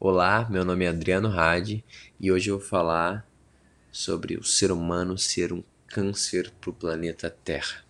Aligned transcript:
Olá, 0.00 0.48
meu 0.50 0.64
nome 0.64 0.84
é 0.84 0.88
Adriano 0.88 1.28
Hadi 1.28 1.84
e 2.18 2.30
hoje 2.30 2.50
eu 2.50 2.58
vou 2.58 2.66
falar 2.66 3.26
sobre 3.92 4.36
o 4.36 4.42
ser 4.42 4.72
humano 4.72 5.16
ser 5.16 5.52
um 5.52 5.62
câncer 5.86 6.50
para 6.60 6.70
o 6.70 6.74
planeta 6.74 7.30
Terra. 7.30 7.84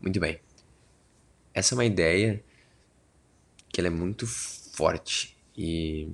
Muito 0.00 0.20
bem. 0.20 0.40
Essa 1.52 1.74
é 1.74 1.76
uma 1.76 1.84
ideia 1.84 2.42
que 3.68 3.80
ela 3.80 3.88
é 3.88 3.90
muito 3.90 4.28
forte 4.28 5.36
e 5.58 6.08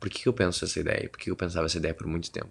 por 0.00 0.08
que 0.08 0.26
eu 0.26 0.32
penso 0.32 0.64
essa 0.64 0.80
ideia? 0.80 1.08
Por 1.08 1.18
que 1.18 1.30
eu 1.30 1.36
pensava 1.36 1.66
essa 1.66 1.76
ideia 1.76 1.92
por 1.92 2.06
muito 2.06 2.30
tempo? 2.30 2.50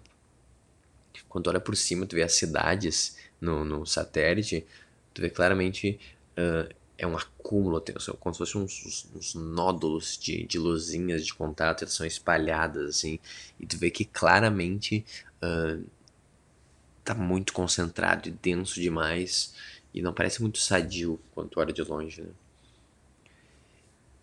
Quando 1.28 1.44
tu 1.44 1.50
olha 1.50 1.60
por 1.60 1.76
cima, 1.76 2.06
tu 2.06 2.14
vê 2.14 2.22
as 2.22 2.34
cidades 2.34 3.18
no, 3.40 3.64
no 3.64 3.84
satélite, 3.84 4.64
tu 5.12 5.20
vê 5.20 5.28
claramente 5.28 5.98
uh, 6.38 6.72
é 6.96 7.06
um 7.06 7.16
acúmulo, 7.16 7.82
como 8.20 8.34
se 8.34 8.38
fossem 8.38 8.60
uns, 8.60 9.08
uns, 9.14 9.34
nódulos 9.34 10.16
de, 10.16 10.44
de 10.44 10.58
luzinhas 10.58 11.26
de 11.26 11.34
contato, 11.34 11.82
elas 11.82 11.94
são 11.94 12.06
espalhadas 12.06 12.88
assim, 12.88 13.18
e 13.58 13.66
tu 13.66 13.76
vê 13.76 13.90
que 13.90 14.04
claramente 14.04 15.04
uh, 15.42 15.84
tá 17.04 17.14
muito 17.14 17.52
concentrado 17.52 18.28
e 18.28 18.32
denso 18.32 18.80
demais, 18.80 19.54
e 19.92 20.02
não 20.02 20.12
parece 20.12 20.40
muito 20.40 20.58
sadio 20.58 21.20
quando 21.34 21.50
tu 21.50 21.60
olha 21.60 21.72
de 21.72 21.82
longe, 21.82 22.22
né? 22.22 22.30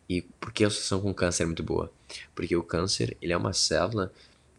E 0.09 0.21
por 0.21 0.51
que 0.51 0.65
a 0.65 0.67
associação 0.67 0.99
com 0.99 1.13
câncer 1.13 1.43
é 1.43 1.45
muito 1.45 1.63
boa? 1.63 1.89
Porque 2.35 2.53
o 2.53 2.61
câncer, 2.61 3.15
ele 3.21 3.31
é 3.31 3.37
uma 3.37 3.53
célula 3.53 4.11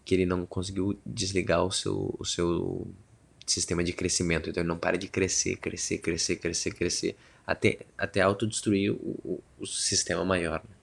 que 0.03 0.15
ele 0.15 0.25
não 0.25 0.47
conseguiu 0.47 0.99
desligar 1.05 1.63
o 1.63 1.71
seu, 1.71 2.15
o 2.19 2.25
seu 2.25 2.87
sistema 3.47 3.85
de 3.85 3.93
crescimento. 3.93 4.49
Então 4.49 4.63
ele 4.63 4.69
não 4.69 4.79
para 4.79 4.97
de 4.97 5.09
crescer, 5.09 5.57
crescer, 5.57 5.99
crescer, 5.99 6.37
crescer, 6.37 6.71
crescer, 6.73 7.17
até, 7.47 7.81
até 7.97 8.21
autodestruir 8.21 8.93
o, 8.93 9.21
o, 9.25 9.43
o 9.61 9.67
sistema 9.67 10.25
maior. 10.25 10.63
Né? 10.65 10.75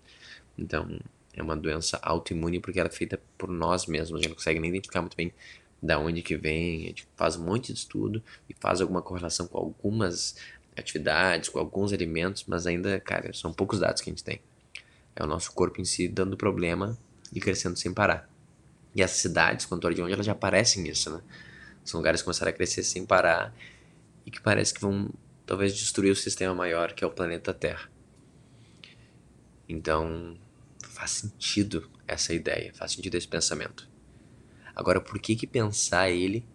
Então 0.57 0.99
é 1.33 1.41
uma 1.41 1.55
doença 1.55 1.99
autoimune 2.01 2.59
porque 2.59 2.79
ela 2.79 2.89
é 2.89 2.91
feita 2.91 3.19
por 3.37 3.49
nós 3.49 3.85
mesmos. 3.85 4.19
A 4.19 4.21
gente 4.21 4.29
não 4.29 4.35
consegue 4.35 4.59
nem 4.59 4.69
identificar 4.69 5.01
muito 5.01 5.15
bem 5.15 5.33
da 5.81 5.97
onde 5.99 6.21
que 6.21 6.35
vem. 6.35 6.83
A 6.83 6.87
gente 6.87 7.07
faz 7.15 7.35
um 7.35 7.43
monte 7.43 7.71
de 7.71 7.79
estudo 7.79 8.21
e 8.49 8.55
faz 8.59 8.81
alguma 8.81 9.01
correlação 9.01 9.47
com 9.47 9.57
algumas 9.57 10.35
atividades, 10.77 11.49
com 11.49 11.59
alguns 11.59 11.91
alimentos, 11.93 12.45
mas 12.47 12.65
ainda, 12.65 12.99
cara, 12.99 13.33
são 13.33 13.53
poucos 13.53 13.79
dados 13.79 14.01
que 14.01 14.09
a 14.09 14.13
gente 14.13 14.23
tem. 14.23 14.41
É 15.15 15.23
o 15.23 15.27
nosso 15.27 15.51
corpo 15.53 15.81
em 15.81 15.85
si 15.85 16.07
dando 16.07 16.37
problema 16.37 16.97
e 17.33 17.39
crescendo 17.39 17.77
sem 17.77 17.93
parar. 17.93 18.29
E 18.95 19.03
as 19.03 19.11
cidades, 19.11 19.65
quanto 19.65 19.93
de 19.93 20.01
onde 20.01 20.13
elas 20.13 20.25
já 20.25 20.31
aparecem 20.31 20.83
nisso, 20.83 21.11
né? 21.11 21.21
São 21.83 21.99
lugares 21.99 22.21
que 22.21 22.25
começaram 22.25 22.49
a 22.49 22.53
crescer 22.53 22.83
sem 22.83 23.05
parar 23.05 23.53
e 24.25 24.31
que 24.31 24.41
parece 24.41 24.73
que 24.73 24.81
vão 24.81 25.09
talvez 25.49 25.75
destruir 25.75 26.11
o 26.11 26.15
sistema 26.15 26.53
maior 26.53 26.93
que 26.93 27.03
é 27.03 27.07
o 27.07 27.09
planeta 27.09 27.51
Terra. 27.51 27.89
Então, 29.67 30.37
faz 30.83 31.09
sentido 31.09 31.89
essa 32.07 32.35
ideia, 32.35 32.71
faz 32.75 32.91
sentido 32.91 33.15
esse 33.15 33.27
pensamento. 33.27 33.89
Agora, 34.75 35.01
por 35.01 35.17
que 35.17 35.35
que 35.35 35.47
pensar 35.47 36.11
ele 36.11 36.45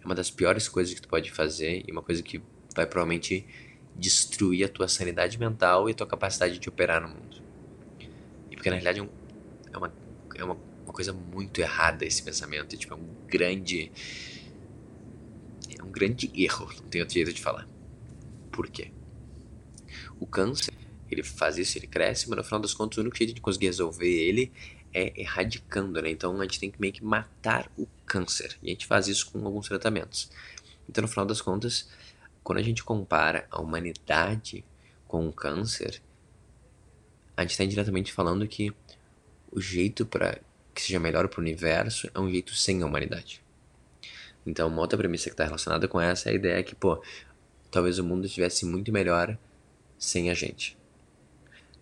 é 0.00 0.04
uma 0.04 0.14
das 0.16 0.28
piores 0.28 0.66
coisas 0.66 0.92
que 0.92 1.00
tu 1.00 1.06
pode 1.06 1.30
fazer 1.30 1.84
e 1.86 1.92
uma 1.92 2.02
coisa 2.02 2.20
que 2.20 2.42
vai 2.74 2.84
provavelmente 2.84 3.46
destruir 3.94 4.64
a 4.64 4.68
tua 4.68 4.88
sanidade 4.88 5.38
mental 5.38 5.88
e 5.88 5.92
a 5.92 5.94
tua 5.94 6.06
capacidade 6.08 6.58
de 6.58 6.68
operar 6.68 7.00
no 7.00 7.10
mundo? 7.10 7.40
E 8.50 8.56
porque 8.56 8.70
na 8.70 8.74
realidade 8.74 8.98
é, 8.98 9.02
um, 9.04 9.08
é, 9.72 9.78
uma, 9.78 9.94
é 10.34 10.44
uma, 10.44 10.58
uma 10.82 10.92
coisa 10.92 11.12
muito 11.12 11.60
errada 11.60 12.04
esse 12.04 12.20
pensamento, 12.20 12.76
tipo, 12.76 12.92
é 12.92 12.96
um 12.96 13.08
grande 13.28 13.92
é 15.78 15.80
um 15.80 15.92
grande 15.92 16.28
erro, 16.34 16.68
não 16.82 16.88
tem 16.88 17.00
outro 17.00 17.14
jeito 17.14 17.32
de 17.32 17.40
falar. 17.40 17.68
Por 18.52 18.68
quê? 18.68 18.92
O 20.20 20.26
câncer, 20.26 20.74
ele 21.10 21.22
faz 21.22 21.58
isso, 21.58 21.78
ele 21.78 21.86
cresce, 21.86 22.28
mas 22.28 22.36
no 22.36 22.44
final 22.44 22.60
das 22.60 22.74
contas 22.74 22.98
o 22.98 23.00
único 23.00 23.16
jeito 23.16 23.34
de 23.34 23.40
conseguir 23.40 23.66
resolver 23.66 24.08
ele 24.08 24.52
é 24.94 25.20
erradicando, 25.20 26.00
né? 26.00 26.10
Então 26.10 26.38
a 26.40 26.44
gente 26.44 26.60
tem 26.60 26.70
que 26.70 26.80
meio 26.80 26.92
que 26.92 27.04
matar 27.04 27.70
o 27.76 27.86
câncer. 28.06 28.56
E 28.62 28.68
a 28.68 28.70
gente 28.70 28.86
faz 28.86 29.08
isso 29.08 29.30
com 29.30 29.44
alguns 29.44 29.66
tratamentos. 29.66 30.30
Então 30.88 31.02
no 31.02 31.08
final 31.08 31.26
das 31.26 31.40
contas, 31.40 31.88
quando 32.44 32.58
a 32.58 32.62
gente 32.62 32.84
compara 32.84 33.46
a 33.50 33.60
humanidade 33.60 34.64
com 35.08 35.26
o 35.26 35.32
câncer, 35.32 36.02
a 37.36 37.42
gente 37.42 37.52
está 37.52 37.64
indiretamente 37.64 38.12
falando 38.12 38.46
que 38.46 38.72
o 39.50 39.60
jeito 39.60 40.04
para 40.06 40.38
que 40.74 40.80
seja 40.80 40.98
melhor 40.98 41.28
para 41.28 41.38
o 41.38 41.42
universo 41.42 42.10
é 42.14 42.18
um 42.20 42.30
jeito 42.30 42.54
sem 42.54 42.82
a 42.82 42.86
humanidade. 42.86 43.42
Então, 44.46 44.68
uma 44.68 44.80
outra 44.80 44.98
premissa 44.98 45.24
que 45.24 45.34
está 45.34 45.44
relacionada 45.44 45.86
com 45.86 46.00
essa 46.00 46.28
é 46.28 46.32
a 46.32 46.34
ideia 46.34 46.62
que, 46.62 46.74
pô, 46.74 47.02
talvez 47.72 47.98
o 47.98 48.04
mundo 48.04 48.26
estivesse 48.26 48.66
muito 48.66 48.92
melhor 48.92 49.36
sem 49.98 50.30
a 50.30 50.34
gente. 50.34 50.78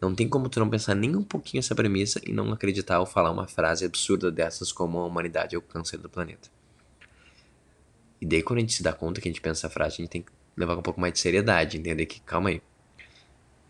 Não 0.00 0.14
tem 0.14 0.26
como 0.28 0.48
tu 0.48 0.60
não 0.60 0.70
pensar 0.70 0.94
nem 0.94 1.14
um 1.14 1.22
pouquinho 1.22 1.58
essa 1.58 1.74
premissa 1.74 2.20
e 2.24 2.32
não 2.32 2.52
acreditar 2.52 3.00
ou 3.00 3.06
falar 3.06 3.30
uma 3.30 3.46
frase 3.46 3.84
absurda 3.84 4.30
dessas 4.30 4.72
como 4.72 4.98
a 4.98 5.06
humanidade 5.06 5.54
é 5.54 5.58
o 5.58 5.62
câncer 5.62 5.98
do 5.98 6.08
planeta. 6.08 6.48
E 8.20 8.24
daí 8.24 8.42
quando 8.42 8.58
a 8.58 8.60
gente 8.60 8.72
se 8.72 8.82
dá 8.82 8.92
conta 8.92 9.20
que 9.20 9.28
a 9.28 9.30
gente 9.30 9.40
pensa 9.40 9.66
essa 9.66 9.70
frase, 9.70 9.94
a 9.94 9.96
gente 9.96 10.10
tem 10.10 10.22
que 10.22 10.32
levar 10.56 10.74
com 10.74 10.80
um 10.80 10.82
pouco 10.82 11.00
mais 11.00 11.12
de 11.12 11.18
seriedade, 11.18 11.76
entender 11.76 12.06
que, 12.06 12.20
calma 12.20 12.50
aí, 12.50 12.62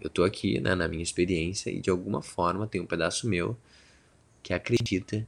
eu 0.00 0.10
tô 0.10 0.22
aqui 0.22 0.60
né, 0.60 0.74
na 0.74 0.86
minha 0.86 1.02
experiência 1.02 1.70
e 1.70 1.80
de 1.80 1.90
alguma 1.90 2.22
forma 2.22 2.66
tem 2.66 2.80
um 2.80 2.86
pedaço 2.86 3.28
meu 3.28 3.56
que 4.42 4.52
acredita 4.52 5.26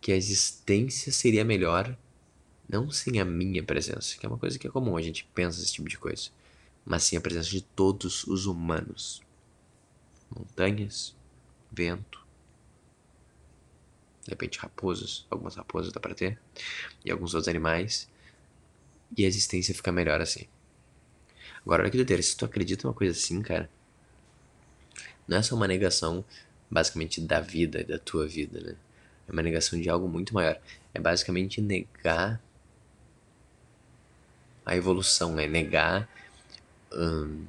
que 0.00 0.12
a 0.12 0.16
existência 0.16 1.12
seria 1.12 1.44
melhor 1.44 1.96
não 2.68 2.90
sem 2.90 3.20
a 3.20 3.24
minha 3.24 3.62
presença, 3.62 4.18
que 4.18 4.26
é 4.26 4.28
uma 4.28 4.38
coisa 4.38 4.58
que 4.58 4.66
é 4.66 4.70
comum, 4.70 4.96
a 4.96 5.02
gente 5.02 5.24
pensa 5.34 5.60
esse 5.60 5.72
tipo 5.72 5.88
de 5.88 5.98
coisa. 5.98 6.30
Mas 6.84 7.04
sim 7.04 7.16
a 7.16 7.20
presença 7.20 7.48
de 7.48 7.62
todos 7.62 8.24
os 8.24 8.46
humanos. 8.46 9.22
Montanhas, 10.30 11.16
vento, 11.72 12.26
de 14.24 14.30
repente 14.30 14.58
raposas, 14.58 15.26
algumas 15.30 15.54
raposas 15.54 15.92
dá 15.92 15.98
pra 15.98 16.14
ter, 16.14 16.38
e 17.02 17.10
alguns 17.10 17.32
outros 17.32 17.48
animais. 17.48 18.08
E 19.16 19.24
a 19.24 19.28
existência 19.28 19.74
fica 19.74 19.90
melhor 19.90 20.20
assim. 20.20 20.46
Agora, 21.64 21.82
olha 21.82 21.90
que 21.90 21.96
doideira, 21.96 22.22
se 22.22 22.36
tu 22.36 22.44
acredita 22.44 22.86
em 22.86 22.88
uma 22.88 22.94
coisa 22.94 23.18
assim, 23.18 23.40
cara, 23.40 23.70
não 25.26 25.38
é 25.38 25.42
só 25.42 25.54
uma 25.54 25.66
negação, 25.66 26.22
basicamente, 26.70 27.20
da 27.22 27.40
vida, 27.40 27.82
da 27.82 27.98
tua 27.98 28.26
vida, 28.26 28.60
né? 28.60 28.76
É 29.26 29.32
uma 29.32 29.42
negação 29.42 29.80
de 29.80 29.88
algo 29.88 30.08
muito 30.08 30.34
maior. 30.34 30.60
É 30.92 31.00
basicamente 31.00 31.60
negar 31.60 32.42
a 34.68 34.76
evolução, 34.76 35.34
né? 35.34 35.46
Negar 35.46 36.08
hum, 36.92 37.46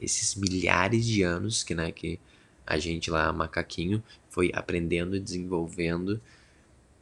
esses 0.00 0.34
milhares 0.34 1.04
de 1.06 1.22
anos 1.22 1.62
que, 1.62 1.74
né, 1.74 1.90
que 1.90 2.20
a 2.66 2.78
gente 2.78 3.10
lá, 3.10 3.32
macaquinho, 3.32 4.02
foi 4.28 4.50
aprendendo 4.54 5.16
e 5.16 5.20
desenvolvendo 5.20 6.20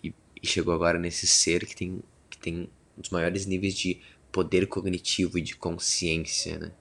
e, 0.03 0.15
chegou 0.43 0.73
agora 0.73 0.99
nesse 0.99 1.27
ser 1.27 1.67
que 1.67 1.75
tem, 1.75 2.01
que 2.31 2.39
tem 2.39 2.71
um 2.97 3.01
dos 3.01 3.11
maiores 3.11 3.45
níveis 3.45 3.75
de 3.75 4.01
poder 4.31 4.67
cognitivo 4.67 5.37
e 5.37 5.43
de 5.43 5.57
consciência, 5.57 6.59
né? 6.59 6.73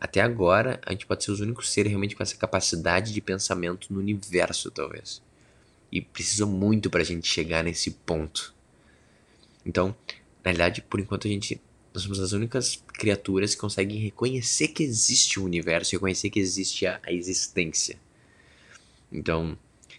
Até 0.00 0.20
agora, 0.20 0.80
a 0.86 0.92
gente 0.92 1.06
pode 1.06 1.24
ser 1.24 1.32
os 1.32 1.40
únicos 1.40 1.70
seres 1.70 1.90
realmente 1.90 2.14
com 2.14 2.22
essa 2.22 2.36
capacidade 2.36 3.12
de 3.12 3.20
pensamento 3.20 3.92
no 3.92 3.98
universo, 3.98 4.70
talvez. 4.70 5.20
E 5.90 6.00
precisou 6.00 6.46
muito 6.46 6.88
para 6.88 7.00
a 7.00 7.04
gente 7.04 7.26
chegar 7.26 7.64
nesse 7.64 7.90
ponto. 7.90 8.54
Então, 9.66 9.94
na 10.44 10.50
realidade, 10.50 10.82
por 10.82 11.00
enquanto 11.00 11.26
a 11.26 11.30
gente 11.30 11.60
nós 11.92 12.02
somos 12.02 12.20
as 12.20 12.32
únicas 12.32 12.82
criaturas 12.94 13.54
que 13.54 13.60
conseguem 13.60 13.98
reconhecer 13.98 14.68
que 14.68 14.82
existe 14.82 15.40
o 15.40 15.44
universo, 15.44 15.92
reconhecer 15.92 16.30
que 16.30 16.38
existe 16.38 16.86
a, 16.86 17.00
a 17.02 17.12
existência. 17.12 17.98
Então, 19.10 19.56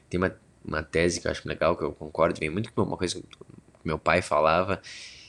tem 0.10 0.20
uma, 0.20 0.36
uma 0.64 0.84
tese 0.84 1.20
que 1.20 1.28
eu 1.28 1.32
acho 1.32 1.48
legal, 1.48 1.76
que 1.76 1.84
eu 1.84 1.92
concordo, 1.92 2.40
vem 2.40 2.50
muito 2.50 2.72
com 2.72 2.84
uma 2.84 2.96
coisa 2.96 3.20
que 3.20 3.28
meu 3.84 3.98
pai 3.98 4.22
falava, 4.22 4.82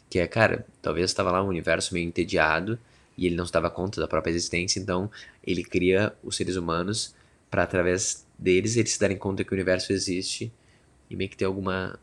que 0.09 0.19
é, 0.19 0.27
cara, 0.27 0.67
talvez 0.83 1.11
estava 1.11 1.31
lá 1.31 1.43
um 1.43 1.49
universo 1.49 1.95
meio 1.95 2.07
entediado 2.07 2.79
e 3.17 3.27
ele 3.27 3.37
não 3.37 3.47
se 3.47 3.53
dava 3.53 3.71
conta 3.71 4.01
da 4.01 4.09
própria 4.09 4.31
existência, 4.31 4.79
então 4.79 5.11
ele 5.45 5.65
cria 5.65 6.13
os 6.23 6.37
seres 6.37 6.57
humanos 6.57 7.15
para 7.51 7.63
através 7.63 8.27
deles 8.39 8.77
eles 8.77 8.93
se 8.93 9.01
darem 9.01 9.17
conta 9.17 9.45
que 9.45 9.51
o 9.53 9.55
universo 9.55 9.93
existe 9.93 10.53
e 11.09 11.17
meio 11.17 11.29
que 11.29 11.37
ter 11.37 11.45
alguma 11.45 11.99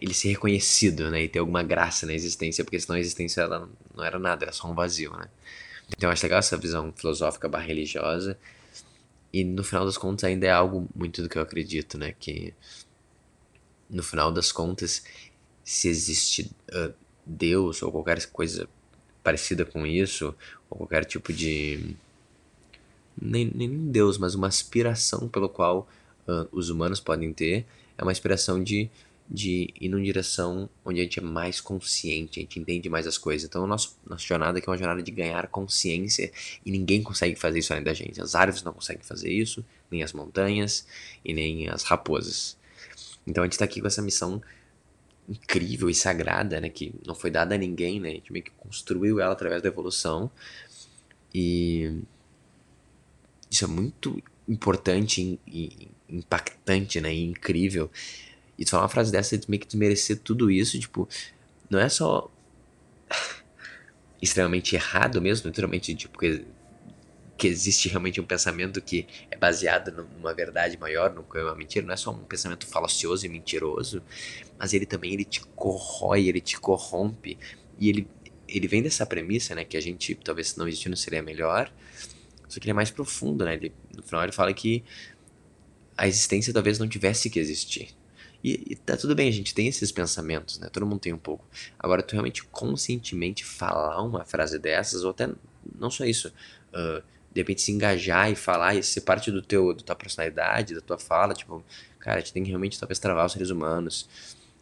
ele 0.00 0.12
ser 0.14 0.28
reconhecido, 0.30 1.10
né? 1.10 1.22
E 1.22 1.28
ter 1.28 1.38
alguma 1.38 1.62
graça 1.62 2.06
na 2.06 2.12
existência, 2.12 2.64
porque 2.64 2.78
senão 2.78 2.96
a 2.96 3.00
existência 3.00 3.42
ela 3.42 3.68
não 3.94 4.04
era 4.04 4.18
nada, 4.18 4.44
era 4.44 4.52
só 4.52 4.70
um 4.70 4.74
vazio, 4.74 5.12
né? 5.16 5.28
Então 5.96 6.08
eu 6.08 6.12
acho 6.12 6.24
legal 6.24 6.38
essa 6.38 6.56
visão 6.56 6.92
filosófica 6.94 7.48
barra 7.48 7.64
religiosa. 7.64 8.38
E 9.32 9.44
no 9.44 9.62
final 9.62 9.84
das 9.84 9.98
contas 9.98 10.24
ainda 10.24 10.46
é 10.46 10.50
algo 10.50 10.88
muito 10.94 11.22
do 11.22 11.28
que 11.28 11.38
eu 11.38 11.42
acredito, 11.42 11.98
né? 11.98 12.14
Que 12.18 12.54
no 13.88 14.02
final 14.02 14.30
das 14.30 14.52
contas, 14.52 15.02
se 15.64 15.88
existe 15.88 16.50
uh, 16.72 16.92
Deus 17.24 17.82
ou 17.82 17.90
qualquer 17.90 18.24
coisa 18.26 18.68
parecida 19.22 19.64
com 19.64 19.86
isso, 19.86 20.34
ou 20.70 20.78
qualquer 20.78 21.04
tipo 21.04 21.32
de. 21.32 21.96
Nem, 23.20 23.50
nem 23.54 23.90
Deus, 23.90 24.16
mas 24.16 24.34
uma 24.34 24.46
aspiração 24.46 25.28
pelo 25.28 25.48
qual 25.48 25.88
uh, 26.26 26.48
os 26.52 26.70
humanos 26.70 27.00
podem 27.00 27.32
ter, 27.32 27.66
é 27.96 28.02
uma 28.02 28.12
aspiração 28.12 28.62
de 28.62 28.90
de 29.30 29.72
ir 29.78 29.88
numa 29.90 30.02
direção 30.02 30.70
onde 30.84 31.00
a 31.00 31.02
gente 31.02 31.18
é 31.18 31.22
mais 31.22 31.60
consciente, 31.60 32.38
a 32.38 32.42
gente 32.42 32.58
entende 32.58 32.88
mais 32.88 33.06
as 33.06 33.18
coisas. 33.18 33.46
Então, 33.46 33.64
a 33.64 33.66
nossa, 33.66 33.90
nossa 34.06 34.24
jornada 34.24 34.58
aqui 34.58 34.68
é 34.68 34.70
uma 34.70 34.78
jornada 34.78 35.02
de 35.02 35.10
ganhar 35.10 35.46
consciência 35.48 36.32
e 36.64 36.70
ninguém 36.70 37.02
consegue 37.02 37.36
fazer 37.36 37.58
isso 37.58 37.72
além 37.72 37.84
da 37.84 37.92
gente. 37.92 38.20
As 38.20 38.34
árvores 38.34 38.62
não 38.62 38.72
conseguem 38.72 39.02
fazer 39.02 39.30
isso, 39.30 39.64
nem 39.90 40.02
as 40.02 40.12
montanhas 40.12 40.86
e 41.24 41.34
nem 41.34 41.68
as 41.68 41.82
raposas. 41.82 42.56
Então, 43.26 43.42
a 43.42 43.46
gente 43.46 43.52
está 43.52 43.66
aqui 43.66 43.80
com 43.80 43.86
essa 43.86 44.00
missão 44.00 44.40
incrível 45.28 45.90
e 45.90 45.94
sagrada, 45.94 46.58
né, 46.58 46.70
que 46.70 46.94
não 47.06 47.14
foi 47.14 47.30
dada 47.30 47.54
a 47.54 47.58
ninguém, 47.58 48.00
né, 48.00 48.08
a 48.08 48.14
gente 48.14 48.32
meio 48.32 48.44
que 48.44 48.50
construiu 48.52 49.20
ela 49.20 49.32
através 49.32 49.60
da 49.60 49.68
evolução 49.68 50.30
e 51.34 52.00
isso 53.50 53.64
é 53.64 53.68
muito 53.68 54.22
importante 54.48 55.38
e, 55.46 55.88
impactante, 56.08 56.98
né, 57.00 57.14
e 57.14 57.22
incrível. 57.24 57.90
E 58.58 58.64
tu 58.64 58.70
falar 58.70 58.82
uma 58.82 58.88
frase 58.88 59.12
dessa, 59.12 59.38
tu 59.38 59.50
meio 59.50 59.60
que 59.60 59.66
desmerecer 59.68 60.18
tudo 60.18 60.50
isso, 60.50 60.78
tipo, 60.78 61.08
não 61.70 61.78
é 61.78 61.88
só 61.88 62.30
extremamente 64.20 64.74
errado 64.74 65.22
mesmo, 65.22 65.46
literalmente, 65.46 65.94
tipo, 65.94 66.18
que, 66.18 66.44
que 67.36 67.46
existe 67.46 67.88
realmente 67.88 68.20
um 68.20 68.24
pensamento 68.24 68.82
que 68.82 69.06
é 69.30 69.36
baseado 69.36 69.92
numa 69.92 70.34
verdade 70.34 70.76
maior, 70.76 71.14
não 71.14 71.24
é 71.40 71.44
uma 71.44 71.54
mentira, 71.54 71.86
não 71.86 71.94
é 71.94 71.96
só 71.96 72.10
um 72.10 72.24
pensamento 72.24 72.66
falacioso 72.66 73.24
e 73.24 73.28
mentiroso, 73.28 74.02
mas 74.58 74.74
ele 74.74 74.84
também 74.84 75.14
ele 75.14 75.24
te 75.24 75.40
corrói, 75.54 76.26
ele 76.26 76.40
te 76.40 76.58
corrompe, 76.58 77.38
e 77.78 77.88
ele, 77.88 78.08
ele 78.48 78.66
vem 78.66 78.82
dessa 78.82 79.06
premissa, 79.06 79.54
né, 79.54 79.64
que 79.64 79.76
a 79.76 79.80
gente, 79.80 80.16
talvez 80.16 80.56
não 80.56 80.66
existindo 80.66 80.96
seria 80.96 81.22
melhor, 81.22 81.72
só 82.48 82.58
que 82.58 82.64
ele 82.64 82.72
é 82.72 82.74
mais 82.74 82.90
profundo, 82.90 83.44
né, 83.44 83.54
ele, 83.54 83.72
no 83.96 84.02
final 84.02 84.24
ele 84.24 84.32
fala 84.32 84.52
que 84.52 84.82
a 85.96 86.08
existência 86.08 86.52
talvez 86.52 86.78
não 86.80 86.88
tivesse 86.88 87.30
que 87.30 87.38
existir, 87.38 87.96
e, 88.42 88.72
e 88.72 88.76
tá 88.76 88.96
tudo 88.96 89.14
bem, 89.14 89.28
a 89.28 89.32
gente 89.32 89.54
tem 89.54 89.66
esses 89.66 89.90
pensamentos, 89.90 90.58
né? 90.58 90.68
Todo 90.72 90.86
mundo 90.86 91.00
tem 91.00 91.12
um 91.12 91.18
pouco. 91.18 91.44
Agora, 91.78 92.02
tu 92.02 92.12
realmente 92.12 92.44
conscientemente 92.44 93.44
falar 93.44 94.00
uma 94.02 94.24
frase 94.24 94.58
dessas, 94.58 95.02
ou 95.02 95.10
até 95.10 95.28
não 95.78 95.90
só 95.90 96.04
isso, 96.04 96.28
uh, 96.28 97.02
de 97.32 97.40
repente 97.40 97.62
se 97.62 97.72
engajar 97.72 98.30
e 98.30 98.36
falar 98.36 98.74
e 98.76 98.82
ser 98.82 99.00
parte 99.00 99.30
do 99.30 99.42
teu, 99.42 99.74
da 99.74 99.82
tua 99.82 99.96
personalidade, 99.96 100.74
da 100.74 100.80
tua 100.80 100.98
fala, 100.98 101.34
tipo, 101.34 101.64
cara, 101.98 102.18
a 102.18 102.20
gente 102.20 102.32
tem 102.32 102.42
que 102.44 102.48
realmente 102.48 102.78
talvez 102.78 102.98
travar 102.98 103.26
os 103.26 103.32
seres 103.32 103.50
humanos 103.50 104.08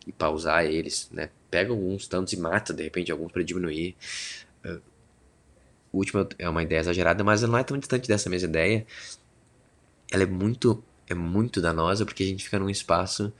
e 0.06 0.12
pausar 0.12 0.64
eles, 0.64 1.08
né? 1.12 1.30
Pega 1.50 1.70
alguns 1.70 2.08
tantos 2.08 2.32
e 2.32 2.38
mata, 2.38 2.72
de 2.72 2.82
repente, 2.82 3.12
alguns 3.12 3.30
para 3.30 3.42
diminuir. 3.42 3.94
Uh, 4.64 4.80
o 5.92 5.98
último 5.98 6.26
é 6.38 6.48
uma 6.48 6.62
ideia 6.62 6.80
exagerada, 6.80 7.22
mas 7.22 7.42
não 7.42 7.58
é 7.58 7.64
tão 7.64 7.78
distante 7.78 8.08
dessa 8.08 8.30
mesma 8.30 8.48
ideia. 8.48 8.86
Ela 10.10 10.22
é 10.22 10.26
muito 10.26 10.82
é 11.08 11.14
muito 11.14 11.60
danosa 11.60 12.04
porque 12.04 12.22
a 12.22 12.26
gente 12.26 12.44
fica 12.44 12.58
num 12.58 12.70
espaço 12.70 13.32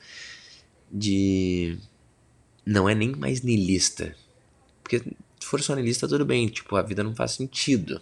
de. 0.91 1.79
Não 2.65 2.89
é 2.89 2.95
nem 2.95 3.13
mais 3.15 3.43
niilista. 3.43 4.15
Porque 4.83 4.99
se 4.99 5.47
for 5.47 5.63
só 5.63 5.75
niilista, 5.75 6.09
tudo 6.09 6.25
bem. 6.25 6.49
Tipo, 6.49 6.77
a 6.77 6.83
vida 6.83 7.03
não 7.03 7.15
faz 7.15 7.33
sentido. 7.33 8.01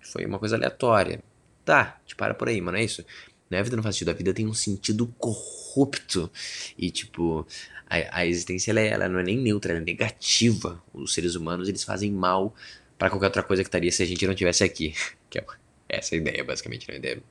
Foi 0.00 0.24
uma 0.24 0.38
coisa 0.38 0.56
aleatória. 0.56 1.22
Tá, 1.64 2.00
te 2.06 2.16
para 2.16 2.34
por 2.34 2.48
aí, 2.48 2.60
mano, 2.60 2.78
é 2.78 2.84
isso. 2.84 3.04
Não 3.48 3.58
é 3.58 3.60
a 3.60 3.64
vida 3.64 3.76
não 3.76 3.82
faz 3.82 3.94
sentido, 3.96 4.10
a 4.10 4.14
vida 4.14 4.32
tem 4.32 4.46
um 4.46 4.54
sentido 4.54 5.06
corrupto. 5.18 6.30
E, 6.76 6.90
tipo, 6.90 7.46
a, 7.88 8.20
a 8.20 8.26
existência 8.26 8.70
ela, 8.70 8.80
é, 8.80 8.88
ela 8.88 9.08
não 9.08 9.20
é 9.20 9.22
nem 9.22 9.38
neutra, 9.38 9.72
ela 9.72 9.80
é 9.80 9.84
negativa. 9.84 10.82
Os 10.92 11.12
seres 11.14 11.34
humanos 11.34 11.68
eles 11.68 11.84
fazem 11.84 12.10
mal 12.10 12.54
para 12.98 13.10
qualquer 13.10 13.26
outra 13.26 13.42
coisa 13.42 13.62
que 13.62 13.68
estaria 13.68 13.92
se 13.92 14.02
a 14.02 14.06
gente 14.06 14.26
não 14.26 14.34
tivesse 14.34 14.64
aqui. 14.64 14.94
Que 15.30 15.38
é 15.38 15.44
essa 15.88 16.14
é 16.14 16.18
a 16.18 16.20
ideia, 16.20 16.44
basicamente, 16.44 16.86
uma 16.88 16.96
ideia 16.96 17.22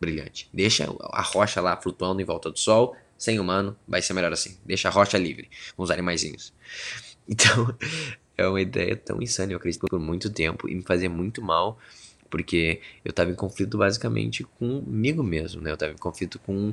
brilhante. 0.00 0.48
Deixa 0.52 0.88
a 1.12 1.22
rocha 1.22 1.60
lá 1.60 1.76
flutuando 1.76 2.20
em 2.20 2.24
volta 2.24 2.50
do 2.50 2.58
sol, 2.58 2.96
sem 3.16 3.38
humano, 3.38 3.76
vai 3.86 4.02
ser 4.02 4.12
melhor 4.12 4.32
assim. 4.32 4.56
Deixa 4.64 4.88
a 4.88 4.90
rocha 4.90 5.18
livre, 5.18 5.48
os 5.76 5.90
animaizinhos. 5.90 6.52
Então, 7.26 7.74
é 8.36 8.46
uma 8.46 8.60
ideia 8.60 8.94
tão 8.94 9.22
insana, 9.22 9.50
eu 9.50 9.56
acredito 9.56 9.86
por 9.88 9.98
muito 9.98 10.28
tempo, 10.28 10.68
e 10.68 10.74
me 10.74 10.82
fazia 10.82 11.08
muito 11.08 11.40
mal, 11.40 11.78
porque 12.28 12.82
eu 13.02 13.14
tava 13.14 13.30
em 13.30 13.34
conflito 13.34 13.78
basicamente 13.78 14.44
comigo 14.44 15.22
mesmo, 15.22 15.62
né? 15.62 15.72
Eu 15.72 15.76
tava 15.78 15.92
em 15.92 15.96
conflito 15.96 16.38
com 16.40 16.70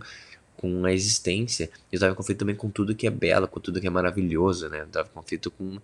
com 0.61 0.85
a 0.85 0.93
existência. 0.93 1.71
Eu 1.91 1.99
tava 1.99 2.13
em 2.13 2.15
conflito 2.15 2.39
também 2.39 2.55
com 2.55 2.69
tudo 2.69 2.95
que 2.95 3.07
é 3.07 3.09
belo, 3.09 3.47
com 3.47 3.59
tudo 3.59 3.81
que 3.81 3.87
é 3.87 3.89
maravilhoso, 3.89 4.69
né? 4.69 4.81
Eu 4.81 4.87
tava 4.87 5.09
em 5.09 5.11
conflito 5.11 5.49
com 5.49 5.79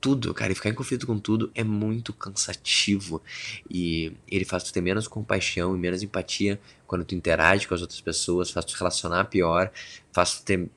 tudo, 0.00 0.32
cara, 0.32 0.52
e 0.52 0.54
ficar 0.54 0.70
em 0.70 0.74
conflito 0.74 1.06
com 1.06 1.18
tudo 1.18 1.50
é 1.54 1.64
muito 1.64 2.12
cansativo. 2.12 3.22
E 3.68 4.12
ele 4.30 4.44
faz 4.44 4.64
tu 4.64 4.72
ter 4.72 4.80
menos 4.80 5.08
compaixão 5.08 5.74
e 5.76 5.78
menos 5.78 6.02
empatia 6.02 6.60
quando 6.86 7.04
tu 7.04 7.14
interage 7.14 7.66
com 7.66 7.74
as 7.74 7.80
outras 7.80 8.00
pessoas, 8.00 8.50
faz 8.50 8.64
tu 8.64 8.76
relacionar 8.76 9.24
pior, 9.24 9.70
faz 10.12 10.38
tu 10.38 10.44
ter 10.44 10.68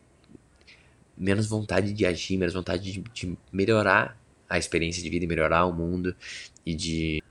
menos 1.17 1.47
vontade 1.47 1.93
de 1.93 2.05
agir, 2.05 2.37
menos 2.37 2.53
vontade 2.53 2.91
de, 2.91 3.03
de 3.13 3.37
melhorar 3.51 4.17
a 4.49 4.57
experiência 4.57 5.01
de 5.01 5.09
vida 5.09 5.23
e 5.23 5.27
melhorar 5.27 5.65
o 5.65 5.73
mundo 5.73 6.15
e 6.65 6.75
de 6.75 7.23